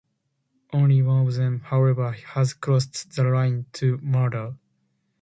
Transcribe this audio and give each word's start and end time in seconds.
Only 0.73 1.03
one 1.03 1.27
of 1.27 1.35
them, 1.35 1.59
however, 1.59 2.13
has 2.13 2.55
crossed 2.55 3.15
the 3.15 3.23
line 3.23 3.67
to 3.73 3.99
murder. 3.99 4.55